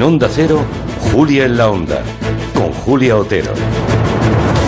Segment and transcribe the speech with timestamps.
[0.00, 0.64] En Onda Cero,
[1.12, 2.02] Julia en la Onda,
[2.54, 3.52] con Julia Otero.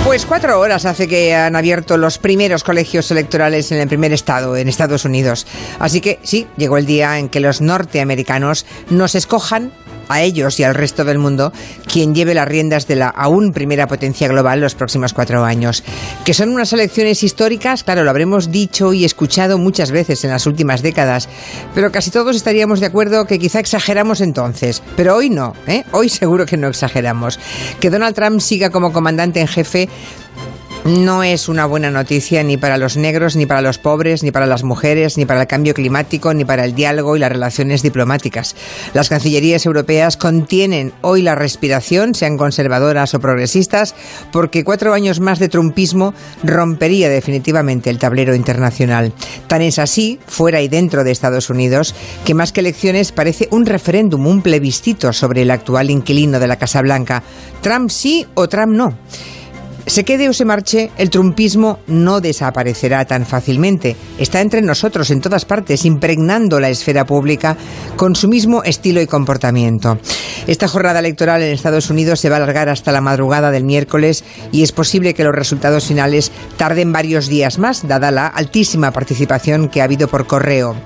[0.05, 4.59] Pues cuatro horas hace que han abierto los primeros colegios electorales en el primer estado,
[4.59, 5.47] en Estados Unidos.
[5.79, 9.73] Así que sí, llegó el día en que los norteamericanos nos escojan
[10.09, 11.53] a ellos y al resto del mundo
[11.91, 15.83] quien lleve las riendas de la aún primera potencia global los próximos cuatro años.
[16.25, 20.47] Que son unas elecciones históricas, claro, lo habremos dicho y escuchado muchas veces en las
[20.47, 21.29] últimas décadas,
[21.75, 25.85] pero casi todos estaríamos de acuerdo que quizá exageramos entonces, pero hoy no, ¿eh?
[25.93, 27.39] hoy seguro que no exageramos.
[27.81, 29.89] Que Donald Trump siga como comandante en jefe
[30.85, 34.47] no es una buena noticia ni para los negros, ni para los pobres, ni para
[34.47, 38.57] las mujeres, ni para el cambio climático, ni para el diálogo y las relaciones diplomáticas.
[38.93, 43.95] Las cancillerías europeas contienen hoy la respiración, sean conservadoras o progresistas,
[44.33, 49.13] porque cuatro años más de trumpismo rompería definitivamente el tablero internacional.
[49.47, 53.67] Tan es así, fuera y dentro de Estados Unidos, que más que elecciones parece un
[53.67, 57.23] referéndum, un plebiscito sobre el actual inquilino de la Casa Blanca.
[57.61, 58.99] Trump sí o Trump no.
[59.87, 63.97] Se quede o se marche, el trumpismo no desaparecerá tan fácilmente.
[64.17, 67.57] Está entre nosotros en todas partes, impregnando la esfera pública
[67.97, 69.99] con su mismo estilo y comportamiento.
[70.47, 74.25] Esta jornada electoral en Estados Unidos se va a alargar hasta la madrugada del miércoles
[74.53, 79.69] y es posible que los resultados finales tarden varios días más, dada la altísima participación
[79.69, 80.77] que ha habido por correo.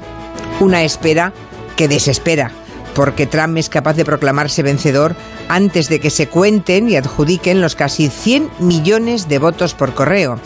[0.61, 1.33] Una espera
[1.77, 2.51] que desespera
[2.97, 5.15] porque Trump es capaz de proclamarse vencedor
[5.49, 10.41] antes de que se cuenten y adjudiquen los casi 100 millones de votos por correo.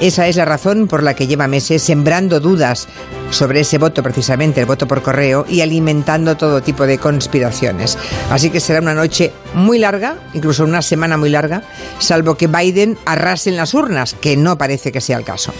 [0.00, 2.86] Esa es la razón por la que lleva meses sembrando dudas
[3.30, 7.98] sobre ese voto, precisamente el voto por correo, y alimentando todo tipo de conspiraciones.
[8.30, 11.64] Así que será una noche muy larga, incluso una semana muy larga,
[11.98, 15.52] salvo que Biden arrase en las urnas, que no parece que sea el caso.